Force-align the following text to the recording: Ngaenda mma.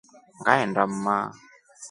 Ngaenda 0.39 0.83
mma. 0.91 1.17